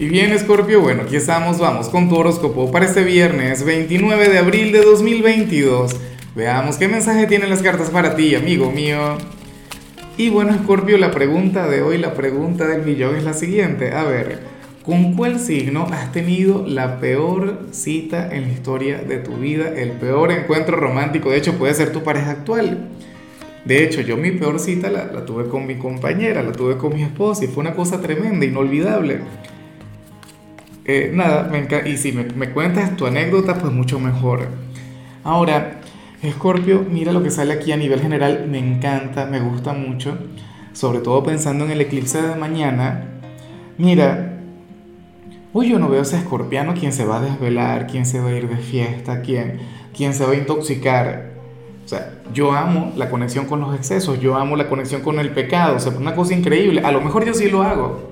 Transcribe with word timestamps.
Y 0.00 0.06
bien, 0.06 0.38
Scorpio, 0.38 0.80
bueno, 0.80 1.02
aquí 1.02 1.16
estamos, 1.16 1.58
vamos 1.58 1.88
con 1.88 2.08
tu 2.08 2.14
horóscopo 2.14 2.70
para 2.70 2.86
este 2.86 3.02
viernes 3.02 3.64
29 3.64 4.28
de 4.28 4.38
abril 4.38 4.70
de 4.70 4.80
2022. 4.80 5.96
Veamos 6.36 6.76
qué 6.76 6.86
mensaje 6.86 7.26
tienen 7.26 7.50
las 7.50 7.62
cartas 7.62 7.90
para 7.90 8.14
ti, 8.14 8.36
amigo 8.36 8.70
mío. 8.70 9.18
Y 10.16 10.28
bueno, 10.28 10.56
Scorpio, 10.62 10.98
la 10.98 11.10
pregunta 11.10 11.66
de 11.66 11.82
hoy, 11.82 11.98
la 11.98 12.14
pregunta 12.14 12.68
del 12.68 12.82
millón 12.82 13.16
es 13.16 13.24
la 13.24 13.34
siguiente. 13.34 13.90
A 13.90 14.04
ver, 14.04 14.38
¿con 14.84 15.16
cuál 15.16 15.40
signo 15.40 15.88
has 15.90 16.12
tenido 16.12 16.64
la 16.64 17.00
peor 17.00 17.66
cita 17.72 18.32
en 18.32 18.42
la 18.42 18.52
historia 18.52 18.98
de 18.98 19.18
tu 19.18 19.38
vida? 19.38 19.68
El 19.76 19.90
peor 19.90 20.30
encuentro 20.30 20.76
romántico, 20.76 21.32
de 21.32 21.38
hecho, 21.38 21.58
puede 21.58 21.74
ser 21.74 21.90
tu 21.90 22.04
pareja 22.04 22.30
actual. 22.30 22.86
De 23.64 23.82
hecho, 23.82 24.00
yo 24.02 24.16
mi 24.16 24.30
peor 24.30 24.60
cita 24.60 24.90
la, 24.90 25.06
la 25.06 25.24
tuve 25.24 25.48
con 25.48 25.66
mi 25.66 25.74
compañera, 25.74 26.44
la 26.44 26.52
tuve 26.52 26.76
con 26.76 26.94
mi 26.94 27.02
esposa 27.02 27.44
y 27.44 27.48
fue 27.48 27.62
una 27.62 27.74
cosa 27.74 28.00
tremenda, 28.00 28.46
inolvidable. 28.46 29.22
Nada, 31.12 31.50
me 31.52 31.68
y 31.86 31.98
si 31.98 32.12
me, 32.12 32.50
cuentas 32.50 32.96
tu 32.96 33.04
anécdota, 33.04 33.56
pues 33.58 33.70
mucho 33.70 34.00
mejor. 34.00 34.48
Ahora, 35.22 35.82
Scorpio, 36.26 36.82
mira 36.90 37.12
lo 37.12 37.22
que 37.22 37.30
sale 37.30 37.52
aquí 37.52 37.72
a 37.72 37.76
nivel 37.76 38.00
general, 38.00 38.46
me 38.48 38.58
encanta, 38.58 39.26
me 39.26 39.38
gusta 39.38 39.74
mucho, 39.74 40.16
sobre 40.72 41.00
todo 41.00 41.22
pensando 41.22 41.66
en 41.66 41.72
el 41.72 41.82
eclipse 41.82 42.22
de 42.22 42.34
mañana. 42.36 43.04
Mira, 43.76 44.38
hoy 45.52 45.68
yo 45.68 45.78
no 45.78 45.90
veo 45.90 46.00
ese 46.00 46.16
escorpiano 46.16 46.72
quien 46.72 46.94
se 46.94 47.04
va 47.04 47.18
a 47.18 47.20
desvelar, 47.20 47.86
quien 47.86 48.06
se 48.06 48.20
va 48.20 48.30
a 48.30 48.32
ir 48.32 48.48
de 48.48 48.56
fiesta, 48.56 49.20
quien, 49.20 49.58
quien 49.94 50.14
se 50.14 50.24
va 50.24 50.32
a 50.32 50.36
intoxicar. 50.36 51.32
O 51.84 51.88
sea, 51.88 52.14
yo 52.32 52.52
amo 52.52 52.94
la 52.96 53.10
conexión 53.10 53.44
con 53.44 53.60
los 53.60 53.76
excesos, 53.76 54.18
yo 54.20 54.36
amo 54.36 54.56
la 54.56 54.70
conexión 54.70 55.02
con 55.02 55.18
el 55.18 55.32
pecado, 55.32 55.76
o 55.76 55.80
sea, 55.80 55.92
una 55.92 56.14
cosa 56.14 56.32
increíble. 56.32 56.80
A 56.82 56.92
lo 56.92 57.02
mejor 57.02 57.26
yo 57.26 57.34
sí 57.34 57.50
lo 57.50 57.62
hago. 57.62 58.08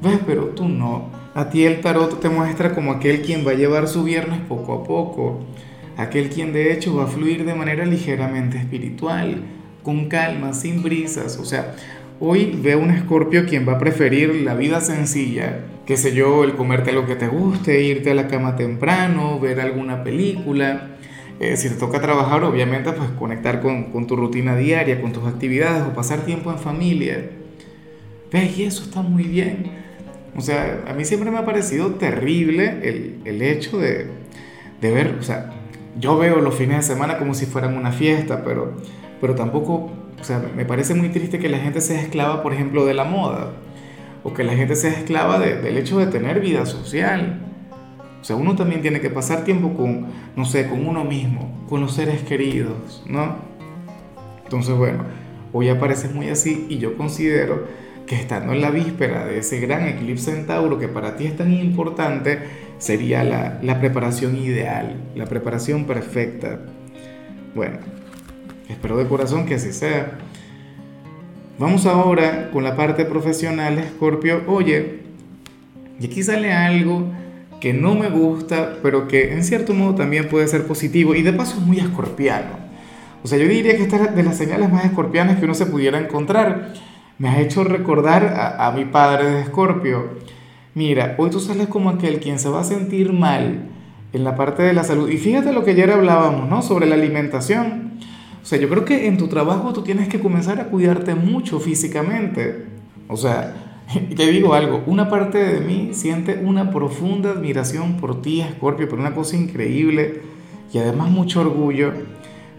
¿Ves? 0.00 0.20
Pero 0.26 0.46
tú 0.46 0.66
no. 0.66 1.21
A 1.34 1.48
ti 1.48 1.64
el 1.64 1.80
tarot 1.80 2.20
te 2.20 2.28
muestra 2.28 2.74
como 2.74 2.92
aquel 2.92 3.22
quien 3.22 3.46
va 3.46 3.52
a 3.52 3.54
llevar 3.54 3.88
su 3.88 4.04
viernes 4.04 4.40
poco 4.40 4.74
a 4.74 4.84
poco, 4.84 5.40
aquel 5.96 6.28
quien 6.28 6.52
de 6.52 6.74
hecho 6.74 6.94
va 6.94 7.04
a 7.04 7.06
fluir 7.06 7.46
de 7.46 7.54
manera 7.54 7.86
ligeramente 7.86 8.58
espiritual, 8.58 9.42
con 9.82 10.10
calma, 10.10 10.52
sin 10.52 10.82
brisas. 10.82 11.38
O 11.38 11.46
sea, 11.46 11.74
hoy 12.20 12.58
veo 12.62 12.78
un 12.78 12.90
escorpio 12.90 13.46
quien 13.46 13.66
va 13.66 13.74
a 13.74 13.78
preferir 13.78 14.42
la 14.42 14.54
vida 14.54 14.82
sencilla, 14.82 15.60
qué 15.86 15.96
sé 15.96 16.14
yo, 16.14 16.44
el 16.44 16.54
comerte 16.54 16.92
lo 16.92 17.06
que 17.06 17.16
te 17.16 17.28
guste, 17.28 17.82
irte 17.82 18.10
a 18.10 18.14
la 18.14 18.28
cama 18.28 18.54
temprano, 18.56 19.40
ver 19.40 19.58
alguna 19.60 20.04
película. 20.04 20.88
Eh, 21.40 21.56
si 21.56 21.70
te 21.70 21.76
toca 21.76 22.02
trabajar, 22.02 22.44
obviamente, 22.44 22.92
pues 22.92 23.08
conectar 23.18 23.62
con, 23.62 23.84
con 23.84 24.06
tu 24.06 24.16
rutina 24.16 24.54
diaria, 24.54 25.00
con 25.00 25.12
tus 25.12 25.26
actividades 25.26 25.82
o 25.82 25.94
pasar 25.94 26.26
tiempo 26.26 26.52
en 26.52 26.58
familia. 26.58 27.30
¿Ves? 28.30 28.58
Y 28.58 28.64
eso 28.64 28.84
está 28.84 29.00
muy 29.00 29.22
bien 29.22 29.81
o 30.36 30.40
sea, 30.40 30.84
a 30.88 30.94
mí 30.94 31.04
siempre 31.04 31.30
me 31.30 31.38
ha 31.38 31.44
parecido 31.44 31.94
terrible 31.94 32.80
el, 32.82 33.20
el 33.24 33.42
hecho 33.42 33.78
de, 33.78 34.06
de, 34.80 34.90
ver, 34.90 35.16
o 35.20 35.22
sea, 35.22 35.52
yo 35.98 36.16
veo 36.16 36.36
los 36.40 36.54
fines 36.54 36.76
de 36.78 36.82
semana 36.82 37.18
como 37.18 37.34
si 37.34 37.46
fueran 37.46 37.76
una 37.76 37.92
fiesta, 37.92 38.42
pero, 38.44 38.74
pero 39.20 39.34
tampoco, 39.34 39.90
o 40.18 40.24
sea, 40.24 40.42
me 40.56 40.64
parece 40.64 40.94
muy 40.94 41.10
triste 41.10 41.38
que 41.38 41.50
la 41.50 41.58
gente 41.58 41.80
sea 41.80 42.00
esclava, 42.00 42.42
por 42.42 42.54
ejemplo, 42.54 42.86
de 42.86 42.94
la 42.94 43.04
moda, 43.04 43.50
o 44.24 44.32
que 44.32 44.42
la 44.42 44.54
gente 44.54 44.74
sea 44.74 44.92
esclava 44.92 45.38
del 45.38 45.76
hecho 45.76 45.98
de 45.98 46.06
tener 46.06 46.40
vida 46.40 46.64
social. 46.64 47.40
O 48.20 48.24
sea, 48.24 48.36
uno 48.36 48.54
también 48.54 48.82
tiene 48.82 49.00
que 49.00 49.10
pasar 49.10 49.44
tiempo 49.44 49.74
con, 49.74 50.06
no 50.36 50.44
sé, 50.44 50.68
con 50.68 50.86
uno 50.86 51.04
mismo, 51.04 51.66
con 51.68 51.80
los 51.80 51.92
seres 51.92 52.22
queridos, 52.22 53.02
¿no? 53.04 53.36
Entonces, 54.44 54.76
bueno, 54.76 55.04
hoy 55.52 55.68
aparece 55.68 56.08
muy 56.08 56.28
así 56.28 56.66
y 56.68 56.78
yo 56.78 56.96
considero 56.96 57.66
que 58.06 58.16
estando 58.16 58.52
en 58.52 58.60
la 58.60 58.70
víspera 58.70 59.24
de 59.24 59.38
ese 59.38 59.60
gran 59.60 59.86
eclipse 59.86 60.36
en 60.36 60.46
Tauro 60.46 60.78
que 60.78 60.88
para 60.88 61.16
ti 61.16 61.26
es 61.26 61.36
tan 61.36 61.52
importante, 61.52 62.38
sería 62.78 63.24
la, 63.24 63.58
la 63.62 63.80
preparación 63.80 64.36
ideal, 64.36 64.96
la 65.14 65.26
preparación 65.26 65.84
perfecta. 65.84 66.60
Bueno, 67.54 67.78
espero 68.68 68.96
de 68.96 69.06
corazón 69.06 69.46
que 69.46 69.54
así 69.54 69.72
sea. 69.72 70.18
Vamos 71.58 71.86
ahora 71.86 72.50
con 72.50 72.64
la 72.64 72.76
parte 72.76 73.04
profesional, 73.04 73.82
Scorpio. 73.94 74.42
Oye, 74.46 75.00
y 76.00 76.06
aquí 76.06 76.22
sale 76.22 76.52
algo 76.52 77.06
que 77.60 77.72
no 77.72 77.94
me 77.94 78.08
gusta, 78.08 78.78
pero 78.82 79.06
que 79.06 79.32
en 79.32 79.44
cierto 79.44 79.72
modo 79.72 79.94
también 79.94 80.28
puede 80.28 80.48
ser 80.48 80.66
positivo 80.66 81.14
y 81.14 81.22
de 81.22 81.32
paso 81.32 81.58
es 81.58 81.64
muy 81.64 81.78
escorpiano. 81.78 82.56
O 83.22 83.28
sea, 83.28 83.38
yo 83.38 83.46
diría 83.46 83.76
que 83.76 83.84
esta 83.84 84.04
es 84.04 84.16
de 84.16 84.22
las 84.24 84.36
señales 84.36 84.72
más 84.72 84.84
escorpianas 84.84 85.38
que 85.38 85.44
uno 85.44 85.54
se 85.54 85.66
pudiera 85.66 86.00
encontrar 86.00 86.72
me 87.22 87.28
has 87.28 87.38
hecho 87.38 87.62
recordar 87.62 88.56
a, 88.58 88.72
mi 88.72 88.84
padre 88.84 89.30
de 89.30 89.40
Escorpio. 89.42 90.08
Mira, 90.74 91.14
hoy 91.18 91.30
tú 91.30 91.38
sales 91.38 91.68
como 91.68 91.88
aquel 91.88 92.18
quien 92.18 92.40
se 92.40 92.48
va 92.48 92.62
a 92.62 92.64
sentir 92.64 93.12
mal 93.12 93.68
en 94.12 94.24
la 94.24 94.34
parte 94.34 94.64
de 94.64 94.72
la 94.72 94.82
salud. 94.82 95.08
Y 95.08 95.18
fíjate 95.18 95.52
lo 95.52 95.62
que 95.62 95.70
ayer 95.70 95.92
hablábamos, 95.92 96.50
¿no? 96.50 96.62
Sobre 96.62 96.84
la 96.86 96.96
alimentación. 96.96 97.92
O 98.42 98.44
sea, 98.44 98.58
yo 98.58 98.68
creo 98.68 98.84
que 98.84 99.06
en 99.06 99.18
tu 99.18 99.28
trabajo 99.28 99.72
tú 99.72 99.82
tienes 99.82 100.08
que 100.08 100.18
comenzar 100.18 100.58
a 100.58 100.64
cuidarte 100.64 101.14
mucho 101.14 101.60
físicamente. 101.60 102.66
O 103.06 103.16
sea, 103.16 103.54
te 104.16 104.26
digo 104.26 104.54
algo, 104.54 104.82
una 104.86 105.08
parte 105.08 105.38
de 105.38 105.60
mí 105.60 105.90
siente 105.92 106.42
una 106.44 106.72
profunda 106.72 107.30
admiración 107.30 107.98
por 107.98 108.20
ti, 108.20 108.40
Escorpio, 108.40 108.88
por 108.88 108.98
una 108.98 109.14
cosa 109.14 109.36
increíble 109.36 110.22
y 110.72 110.78
además 110.78 111.08
mucho 111.08 111.42
orgullo, 111.42 111.92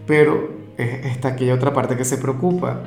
pero 0.07 0.51
está 0.77 1.27
aquella 1.27 1.53
otra 1.53 1.73
parte 1.73 1.97
que 1.97 2.05
se 2.05 2.17
preocupa. 2.17 2.83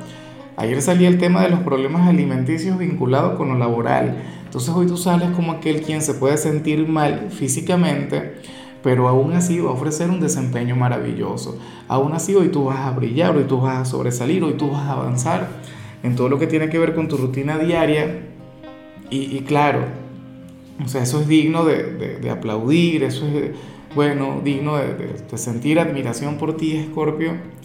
Ayer 0.59 0.81
salía 0.81 1.07
el 1.07 1.19
tema 1.19 1.43
de 1.43 1.49
los 1.49 1.59
problemas 1.59 2.09
alimenticios 2.09 2.79
vinculados 2.79 3.37
con 3.37 3.49
lo 3.49 3.55
laboral. 3.59 4.17
Entonces 4.43 4.73
hoy 4.73 4.87
tú 4.87 4.97
sales 4.97 5.29
como 5.35 5.51
aquel 5.51 5.83
quien 5.83 6.01
se 6.01 6.15
puede 6.15 6.35
sentir 6.37 6.87
mal 6.87 7.27
físicamente, 7.29 8.41
pero 8.81 9.07
aún 9.07 9.33
así 9.33 9.59
va 9.59 9.69
a 9.69 9.73
ofrecer 9.73 10.09
un 10.09 10.19
desempeño 10.19 10.75
maravilloso. 10.75 11.59
Aún 11.87 12.13
así 12.13 12.33
hoy 12.33 12.49
tú 12.49 12.65
vas 12.65 12.79
a 12.79 12.89
brillar, 12.89 13.37
hoy 13.37 13.43
tú 13.43 13.61
vas 13.61 13.77
a 13.77 13.85
sobresalir, 13.85 14.43
hoy 14.43 14.53
tú 14.53 14.71
vas 14.71 14.81
a 14.87 14.93
avanzar 14.93 15.47
en 16.01 16.15
todo 16.15 16.27
lo 16.27 16.39
que 16.39 16.47
tiene 16.47 16.69
que 16.69 16.79
ver 16.79 16.95
con 16.95 17.07
tu 17.07 17.17
rutina 17.17 17.59
diaria. 17.59 18.23
Y, 19.11 19.41
claro, 19.41 19.81
o 20.83 20.87
sea, 20.87 21.03
eso 21.03 21.21
es 21.21 21.27
digno 21.27 21.65
de, 21.65 22.29
aplaudir, 22.31 23.03
eso 23.03 23.27
es, 23.27 23.51
bueno, 23.93 24.41
digno 24.43 24.75
de, 24.75 24.95
de 25.29 25.37
sentir 25.37 25.79
admiración 25.79 26.37
por 26.37 26.57
ti, 26.57 26.75
Escorpio 26.77 27.56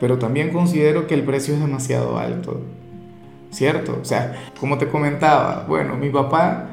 pero 0.00 0.18
también 0.18 0.50
considero 0.50 1.06
que 1.06 1.14
el 1.14 1.22
precio 1.22 1.54
es 1.54 1.60
demasiado 1.60 2.18
alto, 2.18 2.62
¿cierto? 3.50 3.98
O 4.00 4.04
sea, 4.04 4.34
como 4.58 4.78
te 4.78 4.88
comentaba, 4.88 5.66
bueno, 5.68 5.96
mi 5.96 6.08
papá, 6.08 6.70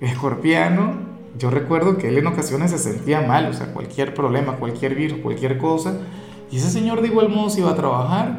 escorpiano, 0.00 1.06
yo 1.38 1.50
recuerdo 1.50 1.96
que 1.96 2.08
él 2.08 2.18
en 2.18 2.26
ocasiones 2.26 2.70
se 2.70 2.78
sentía 2.78 3.22
mal, 3.22 3.46
o 3.46 3.52
sea, 3.52 3.72
cualquier 3.72 4.14
problema, 4.14 4.56
cualquier 4.56 4.94
virus, 4.94 5.20
cualquier 5.20 5.58
cosa, 5.58 5.98
y 6.50 6.58
ese 6.58 6.70
señor 6.70 7.00
de 7.00 7.08
igual 7.08 7.28
modo 7.28 7.50
se 7.50 7.60
iba 7.60 7.70
a 7.70 7.74
trabajar 7.74 8.38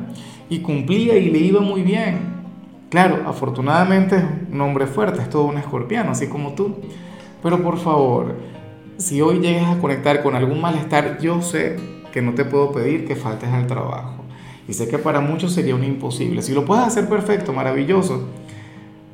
y 0.50 0.59
cumplía 0.59 1.18
y 1.18 1.30
le 1.30 1.40
iba 1.40 1.59
muy 1.59 1.81
bien. 1.81 2.38
Claro, 2.90 3.24
afortunadamente 3.28 4.16
es 4.16 4.24
un 4.52 4.62
hombre 4.62 4.88
fuerte, 4.88 5.22
es 5.22 5.30
todo 5.30 5.44
un 5.44 5.58
escorpiano, 5.58 6.12
así 6.12 6.28
como 6.28 6.53
tú. 6.53 6.78
Pero 7.44 7.62
por 7.62 7.78
favor, 7.78 8.36
si 8.97 9.22
hoy 9.22 9.40
llegas 9.40 9.76
a 9.76 9.81
conectar 9.81 10.24
con 10.24 10.36
algún 10.36 10.62
malestar, 10.62 11.20
yo 11.20 11.42
sé 11.42 11.76
que 12.14 12.22
no 12.22 12.34
te 12.34 12.46
puedo 12.46 12.72
pedir 12.72 13.06
que 13.06 13.16
faltes 13.16 13.50
al 13.50 13.68
trabajo. 13.68 14.24
Y 14.67 14.73
sé 14.73 14.88
que 14.88 14.97
para 14.97 15.22
muchos 15.22 15.53
sería 15.53 15.75
un 15.75 15.83
imposible. 15.83 16.41
Si 16.41 16.53
lo 16.53 16.66
puedes 16.66 16.85
hacer 16.85 17.07
perfecto, 17.07 17.53
maravilloso. 17.53 18.28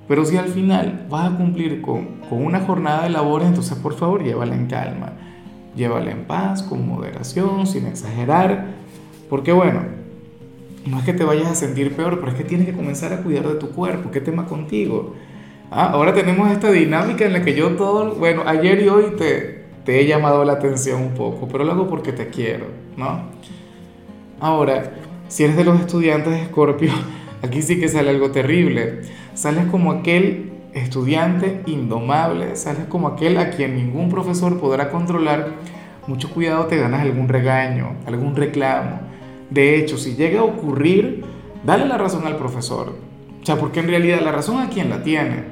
Pero 0.07 0.25
si 0.25 0.37
al 0.37 0.47
final 0.47 1.05
vas 1.09 1.31
a 1.31 1.37
cumplir 1.37 1.81
con, 1.81 2.21
con 2.29 2.43
una 2.43 2.61
jornada 2.61 3.03
de 3.03 3.09
labores, 3.09 3.47
entonces 3.47 3.77
por 3.77 3.95
favor 3.95 4.23
llévala 4.23 4.55
en 4.55 4.67
calma. 4.67 5.13
Llévala 5.75 6.11
en 6.11 6.25
paz, 6.25 6.63
con 6.63 6.87
moderación, 6.87 7.67
sin 7.67 7.85
exagerar. 7.85 8.65
Porque 9.29 9.51
bueno, 9.51 9.81
no 10.85 10.99
es 10.99 11.05
que 11.05 11.13
te 11.13 11.23
vayas 11.23 11.47
a 11.47 11.55
sentir 11.55 11.95
peor, 11.95 12.19
pero 12.19 12.31
es 12.31 12.37
que 12.37 12.43
tienes 12.43 12.65
que 12.65 12.73
comenzar 12.73 13.13
a 13.13 13.17
cuidar 13.17 13.47
de 13.47 13.55
tu 13.55 13.69
cuerpo. 13.69 14.11
¿Qué 14.11 14.21
tema 14.21 14.45
contigo? 14.45 15.13
Ah, 15.71 15.91
ahora 15.91 16.13
tenemos 16.13 16.51
esta 16.51 16.69
dinámica 16.71 17.25
en 17.25 17.33
la 17.33 17.43
que 17.43 17.55
yo 17.55 17.71
todo, 17.75 18.15
bueno, 18.15 18.43
ayer 18.45 18.81
y 18.83 18.89
hoy 18.89 19.15
te, 19.17 19.63
te 19.85 19.99
he 19.99 20.05
llamado 20.05 20.45
la 20.45 20.53
atención 20.53 21.01
un 21.01 21.13
poco, 21.13 21.47
pero 21.47 21.63
lo 21.63 21.71
hago 21.71 21.87
porque 21.87 22.11
te 22.11 22.27
quiero, 22.27 22.65
¿no? 22.95 23.23
Ahora, 24.39 24.91
si 25.27 25.43
eres 25.43 25.55
de 25.55 25.63
los 25.63 25.79
estudiantes 25.79 26.33
de 26.33 26.41
Escorpio, 26.41 26.91
aquí 27.41 27.61
sí 27.61 27.79
que 27.79 27.87
sale 27.87 28.09
algo 28.09 28.31
terrible. 28.31 29.01
Sales 29.33 29.65
como 29.67 29.91
aquel 29.91 30.51
estudiante 30.73 31.61
indomable, 31.65 32.55
sales 32.55 32.85
como 32.87 33.07
aquel 33.07 33.37
a 33.37 33.51
quien 33.51 33.75
ningún 33.75 34.09
profesor 34.09 34.59
podrá 34.59 34.89
controlar. 34.89 35.53
Mucho 36.07 36.29
cuidado, 36.29 36.65
te 36.65 36.77
ganas 36.77 37.01
algún 37.01 37.29
regaño, 37.29 37.95
algún 38.05 38.35
reclamo. 38.35 38.99
De 39.49 39.77
hecho, 39.77 39.97
si 39.97 40.15
llega 40.15 40.41
a 40.41 40.43
ocurrir, 40.43 41.23
dale 41.63 41.85
la 41.85 41.97
razón 41.97 42.25
al 42.25 42.37
profesor. 42.37 42.93
O 43.41 43.45
sea, 43.45 43.57
porque 43.57 43.79
en 43.79 43.87
realidad 43.87 44.21
la 44.21 44.31
razón 44.31 44.59
a 44.59 44.69
quien 44.69 44.89
la 44.89 45.03
tiene, 45.03 45.43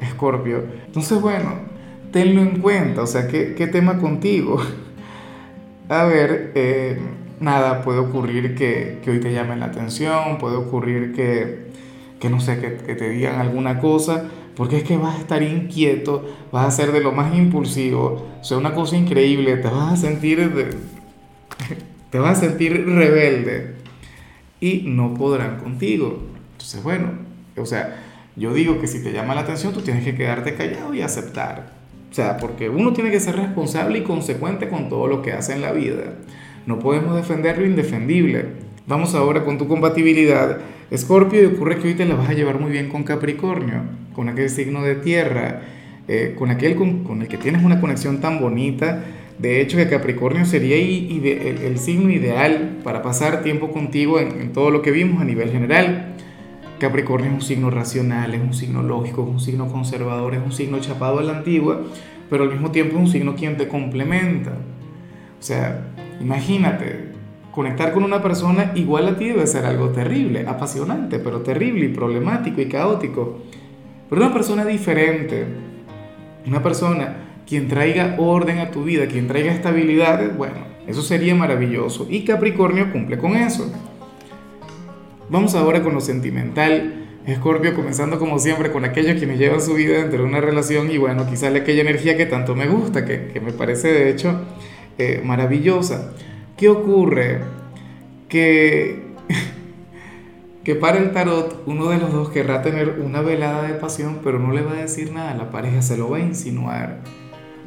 Escorpio. 0.00 0.64
Entonces, 0.86 1.20
bueno, 1.20 1.50
tenlo 2.12 2.42
en 2.42 2.60
cuenta. 2.60 3.02
O 3.02 3.06
sea, 3.06 3.28
¿qué, 3.28 3.68
tema 3.70 3.98
contigo? 3.98 4.60
A 5.88 6.04
ver, 6.04 6.52
eh, 6.54 6.98
nada, 7.40 7.82
puede 7.82 7.98
ocurrir 7.98 8.54
que, 8.54 9.00
hoy 9.06 9.18
te 9.18 9.32
llamen 9.32 9.60
la 9.60 9.66
atención, 9.66 10.38
puede 10.38 10.56
ocurrir 10.56 11.12
que, 11.12 11.70
que 12.20 12.30
no 12.30 12.40
sé, 12.40 12.60
que, 12.60 12.94
te 12.94 13.08
digan 13.08 13.40
alguna 13.40 13.80
cosa, 13.80 14.26
porque 14.54 14.76
es 14.76 14.84
que 14.84 14.96
vas 14.96 15.16
a 15.16 15.20
estar 15.20 15.42
inquieto, 15.42 16.24
vas 16.52 16.66
a 16.66 16.70
ser 16.70 16.92
de 16.92 17.00
lo 17.00 17.12
más 17.12 17.34
impulsivo, 17.34 18.28
sea, 18.42 18.58
una 18.58 18.74
cosa 18.74 18.96
increíble, 18.96 19.56
te 19.56 19.68
vas 19.68 19.94
a 19.94 19.96
sentir, 19.96 20.38
te 22.10 22.18
vas 22.18 22.38
a 22.38 22.40
sentir 22.42 22.86
rebelde 22.86 23.74
y 24.60 24.82
no 24.86 25.14
podrán 25.14 25.58
contigo. 25.58 26.22
Entonces, 26.52 26.82
bueno, 26.82 27.12
o 27.56 27.64
sea, 27.64 28.02
yo 28.36 28.52
digo 28.52 28.80
que 28.80 28.86
si 28.86 29.02
te 29.02 29.12
llama 29.12 29.34
la 29.34 29.42
atención, 29.42 29.72
tú 29.72 29.80
tienes 29.80 30.04
que 30.04 30.14
quedarte 30.14 30.54
callado 30.54 30.94
y 30.94 31.00
aceptar. 31.00 31.72
O 32.10 32.14
sea, 32.14 32.36
porque 32.36 32.68
uno 32.68 32.92
tiene 32.92 33.10
que 33.10 33.20
ser 33.20 33.36
responsable 33.36 33.98
y 33.98 34.02
consecuente 34.02 34.68
con 34.68 34.88
todo 34.88 35.06
lo 35.06 35.22
que 35.22 35.32
hace 35.32 35.52
en 35.52 35.62
la 35.62 35.72
vida. 35.72 36.14
No 36.70 36.78
podemos 36.78 37.16
defender 37.16 37.58
lo 37.58 37.66
indefendible. 37.66 38.44
Vamos 38.86 39.16
ahora 39.16 39.42
con 39.42 39.58
tu 39.58 39.66
compatibilidad. 39.66 40.58
Escorpio, 40.92 41.42
y 41.42 41.46
ocurre 41.46 41.78
que 41.78 41.88
hoy 41.88 41.94
te 41.94 42.04
la 42.04 42.14
vas 42.14 42.30
a 42.30 42.32
llevar 42.32 42.60
muy 42.60 42.70
bien 42.70 42.88
con 42.88 43.02
Capricornio, 43.02 43.82
con 44.14 44.28
aquel 44.28 44.48
signo 44.48 44.84
de 44.84 44.94
tierra, 44.94 45.62
eh, 46.06 46.36
con 46.38 46.48
aquel 46.48 46.76
con, 46.76 47.22
el 47.22 47.26
que 47.26 47.38
tienes 47.38 47.64
una 47.64 47.80
conexión 47.80 48.20
tan 48.20 48.38
bonita. 48.38 49.02
De 49.40 49.60
hecho, 49.60 49.78
que 49.78 49.88
Capricornio 49.88 50.44
sería 50.44 50.76
el, 50.76 51.76
signo 51.78 52.08
ideal 52.08 52.78
para 52.84 53.02
pasar 53.02 53.42
tiempo 53.42 53.72
contigo 53.72 54.20
en, 54.20 54.40
en 54.40 54.52
todo 54.52 54.70
lo 54.70 54.80
que 54.80 54.92
vimos 54.92 55.20
a 55.20 55.24
nivel 55.24 55.50
general. 55.50 56.14
Capricornio 56.78 57.30
es 57.30 57.34
un 57.34 57.42
signo 57.42 57.70
racional, 57.70 58.32
es 58.32 58.40
un 58.40 58.54
signo 58.54 58.84
lógico, 58.84 59.24
es 59.24 59.28
un 59.28 59.40
signo 59.40 59.66
conservador, 59.66 60.34
es 60.34 60.40
un 60.44 60.52
signo 60.52 60.78
chapado 60.78 61.18
a 61.18 61.24
la 61.24 61.36
antigua, 61.38 61.80
pero 62.30 62.44
al 62.44 62.52
mismo 62.52 62.70
tiempo 62.70 62.94
es 62.94 63.00
un 63.00 63.08
signo 63.08 63.34
quien 63.34 63.56
te 63.56 63.66
complementa. 63.66 64.52
O 65.40 65.42
sea, 65.42 65.89
imagínate, 66.20 67.10
conectar 67.52 67.92
con 67.92 68.04
una 68.04 68.22
persona 68.22 68.72
igual 68.74 69.08
a 69.08 69.16
ti 69.16 69.28
debe 69.28 69.46
ser 69.46 69.64
algo 69.64 69.90
terrible, 69.90 70.46
apasionante, 70.46 71.18
pero 71.18 71.40
terrible 71.40 71.86
y 71.86 71.88
problemático 71.88 72.60
y 72.60 72.68
caótico. 72.68 73.40
Pero 74.08 74.22
una 74.22 74.32
persona 74.32 74.64
diferente, 74.64 75.46
una 76.46 76.62
persona 76.62 77.16
quien 77.46 77.68
traiga 77.68 78.16
orden 78.18 78.58
a 78.58 78.70
tu 78.70 78.84
vida, 78.84 79.06
quien 79.06 79.26
traiga 79.26 79.52
estabilidad, 79.52 80.36
bueno, 80.36 80.70
eso 80.86 81.02
sería 81.02 81.34
maravilloso. 81.34 82.06
Y 82.08 82.24
Capricornio 82.24 82.92
cumple 82.92 83.18
con 83.18 83.34
eso. 83.34 83.72
Vamos 85.28 85.54
ahora 85.54 85.82
con 85.82 85.94
lo 85.94 86.00
sentimental. 86.00 87.06
Escorpio 87.26 87.74
comenzando 87.74 88.18
como 88.18 88.38
siempre 88.38 88.72
con 88.72 88.84
aquellos 88.84 89.18
quienes 89.18 89.38
llevan 89.38 89.60
su 89.60 89.74
vida 89.74 89.98
dentro 89.98 90.18
de 90.18 90.24
una 90.24 90.40
relación 90.40 90.90
y 90.90 90.98
bueno, 90.98 91.26
quizás 91.28 91.54
aquella 91.54 91.82
energía 91.82 92.16
que 92.16 92.26
tanto 92.26 92.56
me 92.56 92.66
gusta, 92.66 93.04
que, 93.04 93.40
me 93.44 93.52
parece 93.52 93.88
de 93.92 94.10
hecho 94.10 94.40
eh, 95.00 95.22
maravillosa. 95.24 96.12
¿Qué 96.58 96.68
ocurre? 96.68 97.40
Que, 98.28 99.02
que 100.64 100.74
para 100.74 100.98
el 100.98 101.12
tarot 101.12 101.62
uno 101.64 101.88
de 101.88 101.96
los 101.96 102.12
dos 102.12 102.28
querrá 102.28 102.60
tener 102.60 103.00
una 103.00 103.22
velada 103.22 103.62
de 103.62 103.74
pasión, 103.74 104.20
pero 104.22 104.38
no 104.38 104.52
le 104.52 104.60
va 104.60 104.72
a 104.72 104.82
decir 104.82 105.10
nada, 105.10 105.34
la 105.34 105.50
pareja 105.50 105.80
se 105.80 105.96
lo 105.96 106.10
va 106.10 106.18
a 106.18 106.20
insinuar. 106.20 106.98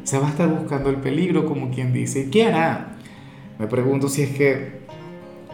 Se 0.04 0.20
va 0.20 0.28
a 0.28 0.30
estar 0.30 0.48
buscando 0.48 0.92
el 0.92 0.98
peligro 0.98 1.46
como 1.46 1.72
quien 1.72 1.92
dice. 1.92 2.30
¿Qué 2.30 2.46
hará? 2.46 2.98
Me 3.58 3.66
pregunto 3.66 4.10
si 4.10 4.22
es 4.22 4.30
que 4.30 4.84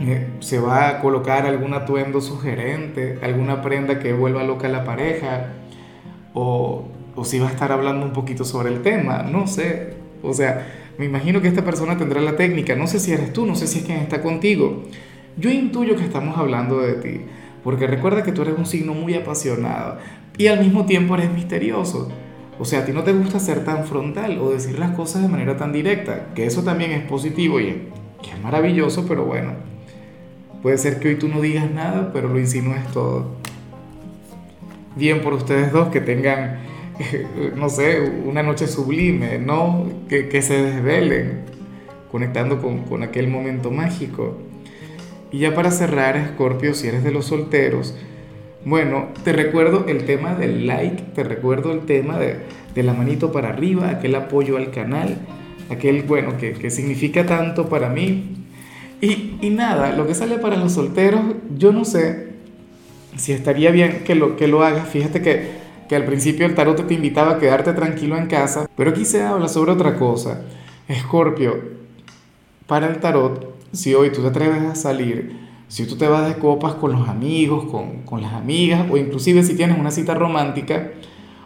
eh, 0.01 0.27
se 0.41 0.59
va 0.59 0.89
a 0.89 0.99
colocar 0.99 1.45
algún 1.45 1.73
atuendo 1.73 2.19
sugerente, 2.19 3.19
alguna 3.21 3.61
prenda 3.61 3.99
que 3.99 4.11
vuelva 4.11 4.43
loca 4.43 4.67
a 4.67 4.71
la 4.71 4.83
pareja, 4.83 5.53
o, 6.33 6.89
o 7.15 7.23
si 7.23 7.39
va 7.39 7.47
a 7.47 7.51
estar 7.51 7.71
hablando 7.71 8.05
un 8.05 8.11
poquito 8.11 8.43
sobre 8.43 8.67
el 8.67 8.81
tema, 8.81 9.23
no 9.23 9.47
sé. 9.47 9.93
O 10.21 10.33
sea, 10.33 10.78
me 10.99 11.05
imagino 11.05 11.41
que 11.41 11.47
esta 11.47 11.65
persona 11.65 11.97
tendrá 11.97 12.21
la 12.21 12.35
técnica, 12.35 12.75
no 12.75 12.85
sé 12.85 12.99
si 12.99 13.11
eres 13.11 13.33
tú, 13.33 13.47
no 13.47 13.55
sé 13.55 13.65
si 13.65 13.79
es 13.79 13.85
quien 13.85 13.97
está 13.97 14.21
contigo. 14.21 14.83
Yo 15.37 15.49
intuyo 15.49 15.95
que 15.95 16.03
estamos 16.03 16.37
hablando 16.37 16.81
de 16.81 16.93
ti, 16.93 17.21
porque 17.63 17.87
recuerda 17.87 18.21
que 18.21 18.31
tú 18.31 18.43
eres 18.43 18.55
un 18.55 18.67
signo 18.67 18.93
muy 18.93 19.15
apasionado 19.15 19.97
y 20.37 20.45
al 20.45 20.59
mismo 20.59 20.85
tiempo 20.85 21.15
eres 21.15 21.33
misterioso. 21.33 22.11
O 22.59 22.65
sea, 22.65 22.81
a 22.81 22.85
ti 22.85 22.91
no 22.91 23.03
te 23.03 23.13
gusta 23.13 23.39
ser 23.39 23.65
tan 23.65 23.87
frontal 23.87 24.37
o 24.37 24.51
decir 24.51 24.77
las 24.77 24.91
cosas 24.91 25.23
de 25.23 25.29
manera 25.29 25.57
tan 25.57 25.73
directa, 25.73 26.27
que 26.35 26.45
eso 26.45 26.61
también 26.61 26.91
es 26.91 27.03
positivo 27.03 27.59
y 27.59 27.69
es 27.69 28.43
maravilloso, 28.43 29.05
pero 29.07 29.25
bueno, 29.25 29.53
Puede 30.61 30.77
ser 30.77 30.99
que 30.99 31.07
hoy 31.07 31.15
tú 31.15 31.29
no 31.29 31.39
digas 31.39 31.71
nada, 31.71 32.11
pero 32.11 32.27
lo 32.27 32.37
insinúes 32.37 32.85
todo. 32.91 33.27
Bien 34.97 35.21
por 35.21 35.33
ustedes 35.33 35.71
dos 35.71 35.87
que 35.87 36.01
tengan, 36.01 36.59
no 37.55 37.69
sé, 37.69 38.01
una 38.25 38.43
noche 38.43 38.67
sublime, 38.67 39.39
¿no? 39.39 39.87
Que, 40.07 40.41
se 40.41 40.61
desvelen, 40.61 41.41
conectando 42.11 42.61
con, 42.61 42.83
con 42.85 43.03
aquel 43.03 43.27
momento 43.27 43.71
mágico. 43.71 44.37
Y 45.31 45.39
ya 45.39 45.53
para 45.53 45.71
cerrar, 45.71 46.31
Scorpio, 46.33 46.73
si 46.73 46.87
eres 46.87 47.03
de 47.03 47.11
los 47.11 47.25
solteros, 47.25 47.95
bueno, 48.65 49.07
te 49.23 49.31
recuerdo 49.31 49.85
el 49.87 50.05
tema 50.05 50.35
del 50.35 50.67
like, 50.67 51.03
te 51.13 51.23
recuerdo 51.23 51.71
el 51.71 51.81
tema 51.81 52.17
de, 52.19 52.37
de 52.75 52.83
la 52.83 52.93
manito 52.93 53.31
para 53.31 53.49
arriba, 53.49 53.89
aquel 53.89 54.15
apoyo 54.15 54.57
al 54.57 54.71
canal, 54.71 55.17
aquel, 55.69 56.03
bueno, 56.03 56.37
que, 56.37 56.53
que 56.53 56.69
significa 56.69 57.25
tanto 57.25 57.69
para 57.69 57.89
mí, 57.89 58.39
y, 59.01 59.49
nada, 59.49 59.95
lo 59.95 60.05
que 60.07 60.13
sale 60.13 60.39
para 60.39 60.57
los 60.57 60.73
solteros, 60.73 61.21
yo 61.57 61.71
no 61.71 61.85
sé 61.85 62.27
si 63.15 63.31
estaría 63.31 63.71
bien 63.71 64.03
que 64.03 64.13
lo, 64.13 64.35
que 64.35 64.47
lo 64.47 64.63
hagas. 64.63 64.89
Fíjate 64.89 65.21
que, 65.21 65.58
que 65.89 65.95
al 65.95 66.05
principio 66.05 66.45
el 66.45 66.53
tarot 66.53 66.85
te 66.85 66.93
invitaba 66.93 67.31
a 67.31 67.39
quedarte 67.39 67.73
tranquilo 67.73 68.15
en 68.15 68.27
casa, 68.27 68.69
pero 68.77 68.91
aquí 68.91 69.05
se 69.05 69.23
habla 69.23 69.47
sobre 69.47 69.71
otra 69.71 69.97
cosa. 69.97 70.43
Escorpio, 70.87 71.59
para 72.67 72.87
el 72.87 72.99
tarot, 72.99 73.55
si 73.71 73.95
hoy 73.95 74.11
tú 74.11 74.21
te 74.21 74.27
atreves 74.27 74.61
a 74.61 74.75
salir, 74.75 75.49
si 75.67 75.87
tú 75.87 75.97
te 75.97 76.07
vas 76.07 76.27
de 76.27 76.39
copas 76.39 76.75
con 76.75 76.91
los 76.91 77.09
amigos, 77.09 77.65
con, 77.71 78.03
con 78.03 78.21
las 78.21 78.33
amigas, 78.33 78.85
o 78.89 78.97
inclusive 78.97 79.41
si 79.41 79.55
tienes 79.55 79.79
una 79.79 79.89
cita 79.89 80.13
romántica, 80.13 80.91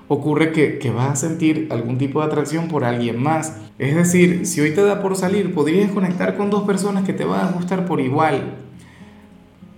ocurre 0.10 0.52
que, 0.52 0.78
que, 0.78 0.92
vas 0.92 1.12
a 1.12 1.16
sentir 1.16 1.70
algún 1.72 1.98
tipo 1.98 2.20
de 2.20 2.28
atracción 2.28 2.68
por 2.68 2.84
alguien 2.84 3.24
más. 3.24 3.58
Es 3.80 3.96
decir, 3.96 4.46
si 4.46 4.60
hoy 4.60 4.72
te 4.72 4.84
da 4.84 5.02
por 5.02 5.16
salir, 5.16 5.54
podrías 5.54 5.90
conectar 5.92 6.36
con 6.36 6.50
dos 6.50 6.64
personas 6.64 7.06
que 7.06 7.14
te 7.14 7.24
van 7.24 7.48
a 7.48 7.52
gustar 7.52 7.86
por 7.86 8.02
igual. 8.02 8.63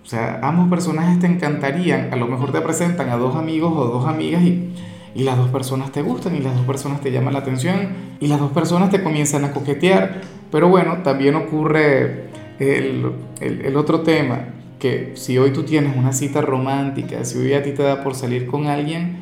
O 0.06 0.08
sea, 0.08 0.40
ambos 0.44 0.70
personajes 0.70 1.20
te 1.20 1.26
encantarían. 1.26 2.14
A 2.14 2.16
lo 2.16 2.28
mejor 2.28 2.52
te 2.52 2.62
presentan 2.62 3.10
a 3.10 3.18
dos 3.18 3.36
amigos 3.36 3.74
o 3.76 3.86
dos 3.86 4.06
amigas 4.06 4.44
y, 4.44 4.70
y 5.16 5.24
las 5.24 5.36
dos 5.36 5.50
personas 5.50 5.92
te 5.92 6.04
gustan 6.04 6.36
y 6.36 6.40
las 6.40 6.56
dos 6.56 6.66
personas 6.66 7.02
te 7.02 7.12
llaman 7.12 7.34
la 7.34 7.40
atención 7.40 7.90
y 8.20 8.28
las 8.28 8.40
dos 8.40 8.52
personas 8.52 8.92
te 8.92 9.02
comienzan 9.02 9.46
a 9.46 9.52
coquetear. 9.52 10.22
Pero 10.52 10.70
bueno, 10.70 10.98
también 11.02 11.34
ocurre 11.34 12.26
el, 12.60 13.12
el, 13.42 13.76
otro 13.76 14.02
tema, 14.02 14.46
que 14.78 15.14
si 15.16 15.40
hoy 15.40 15.52
tú 15.52 15.64
tienes 15.64 15.98
una 15.98 16.14
cita 16.14 16.40
romántica, 16.42 17.26
si 17.26 17.40
hoy 17.40 17.54
a 17.54 17.64
ti 17.64 17.72
te 17.72 17.82
da 17.82 18.04
por 18.04 18.14
salir 18.14 18.46
con 18.46 18.68
alguien, 18.68 19.18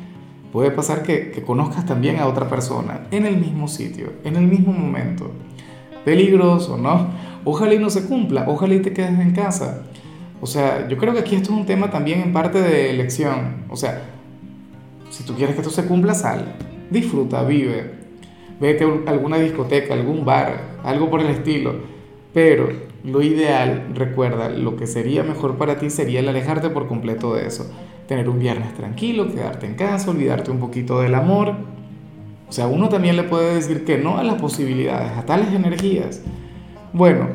puede 0.52 0.70
pasar 0.70 1.02
que, 1.02 1.30
que, 1.30 1.42
conozcas 1.42 1.86
también 1.86 2.18
a 2.20 2.26
otra 2.26 2.48
persona 2.48 3.06
en 3.10 3.24
el 3.24 3.38
mismo 3.38 3.68
sitio, 3.68 4.12
en 4.24 4.36
el 4.36 4.46
mismo 4.46 4.72
momento. 4.72 5.30
Peligroso, 6.04 6.76
¿no? 6.76 7.08
Ojalá 7.44 7.74
y 7.74 7.78
no 7.78 7.88
se 7.88 8.04
cumpla, 8.04 8.44
ojalá 8.46 8.74
y 8.74 8.80
te 8.80 8.92
quedes 8.92 9.18
en 9.18 9.32
casa. 9.32 9.84
O 10.44 10.46
sea, 10.46 10.86
yo 10.88 10.98
creo 10.98 11.14
que 11.14 11.20
aquí 11.20 11.36
esto 11.36 11.54
es 11.54 11.58
un 11.58 11.64
tema 11.64 11.90
también 11.90 12.20
en 12.20 12.34
parte 12.34 12.60
de 12.60 12.90
elección. 12.90 13.64
O 13.70 13.76
sea, 13.76 14.02
si 15.08 15.24
tú 15.24 15.34
quieres 15.34 15.54
que 15.54 15.62
esto 15.62 15.72
se 15.72 15.86
cumpla, 15.86 16.12
sal, 16.12 16.56
disfruta, 16.90 17.42
vive, 17.44 17.92
vete 18.60 18.84
a 18.84 19.10
alguna 19.10 19.38
discoteca, 19.38 19.94
algún 19.94 20.26
bar, 20.26 20.80
algo 20.84 21.08
por 21.08 21.22
el 21.22 21.28
estilo. 21.28 21.76
Pero 22.34 22.68
lo 23.04 23.22
ideal, 23.22 23.86
recuerda, 23.94 24.50
lo 24.50 24.76
que 24.76 24.86
sería 24.86 25.22
mejor 25.22 25.56
para 25.56 25.78
ti 25.78 25.88
sería 25.88 26.20
el 26.20 26.28
alejarte 26.28 26.68
por 26.68 26.88
completo 26.88 27.34
de 27.34 27.46
eso 27.46 27.72
tener 28.06 28.28
un 28.28 28.38
viernes 28.38 28.74
tranquilo, 28.74 29.32
quedarte 29.32 29.64
en 29.64 29.76
casa, 29.76 30.10
olvidarte 30.10 30.50
un 30.50 30.58
poquito 30.58 31.00
del 31.00 31.14
amor. 31.14 31.54
O 32.46 32.52
sea, 32.52 32.66
uno 32.66 32.90
también 32.90 33.16
le 33.16 33.22
puede 33.22 33.54
decir 33.54 33.86
que 33.86 33.96
no 33.96 34.18
a 34.18 34.22
las 34.22 34.34
posibilidades, 34.34 35.12
a 35.16 35.24
tales 35.24 35.54
energías. 35.54 36.20
Bueno, 36.92 37.28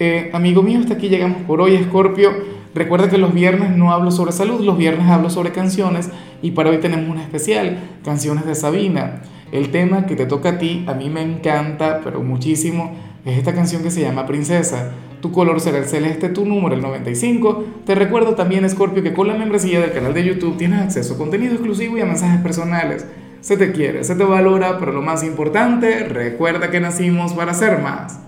eh, 0.00 0.28
amigo 0.32 0.60
mío, 0.60 0.80
hasta 0.80 0.94
aquí 0.94 1.08
llegamos 1.08 1.42
por 1.42 1.60
hoy, 1.60 1.76
Escorpio. 1.76 2.47
Recuerda 2.74 3.08
que 3.08 3.18
los 3.18 3.32
viernes 3.32 3.76
no 3.76 3.92
hablo 3.92 4.10
sobre 4.10 4.32
salud, 4.32 4.60
los 4.60 4.76
viernes 4.76 5.08
hablo 5.08 5.30
sobre 5.30 5.52
canciones 5.52 6.10
y 6.42 6.52
para 6.52 6.70
hoy 6.70 6.78
tenemos 6.78 7.08
una 7.08 7.22
especial, 7.22 7.78
canciones 8.04 8.46
de 8.46 8.54
Sabina. 8.54 9.22
El 9.52 9.70
tema 9.70 10.06
que 10.06 10.16
te 10.16 10.26
toca 10.26 10.50
a 10.50 10.58
ti, 10.58 10.84
a 10.86 10.94
mí 10.94 11.08
me 11.08 11.22
encanta, 11.22 12.00
pero 12.04 12.22
muchísimo, 12.22 12.94
es 13.24 13.38
esta 13.38 13.54
canción 13.54 13.82
que 13.82 13.90
se 13.90 14.02
llama 14.02 14.26
Princesa. 14.26 14.92
Tu 15.20 15.32
color 15.32 15.60
será 15.60 15.78
el 15.78 15.86
celeste, 15.86 16.28
tu 16.28 16.44
número 16.44 16.74
el 16.74 16.82
95. 16.82 17.64
Te 17.84 17.94
recuerdo 17.94 18.34
también, 18.34 18.68
Scorpio, 18.68 19.02
que 19.02 19.14
con 19.14 19.26
la 19.26 19.34
membresía 19.34 19.80
del 19.80 19.92
canal 19.92 20.14
de 20.14 20.24
YouTube 20.24 20.56
tienes 20.56 20.80
acceso 20.80 21.14
a 21.14 21.18
contenido 21.18 21.54
exclusivo 21.54 21.96
y 21.96 22.02
a 22.02 22.06
mensajes 22.06 22.40
personales. 22.40 23.06
Se 23.40 23.56
te 23.56 23.72
quiere, 23.72 24.04
se 24.04 24.14
te 24.14 24.24
valora, 24.24 24.78
pero 24.78 24.92
lo 24.92 25.02
más 25.02 25.24
importante, 25.24 26.04
recuerda 26.04 26.70
que 26.70 26.80
nacimos 26.80 27.32
para 27.32 27.54
ser 27.54 27.80
más. 27.80 28.20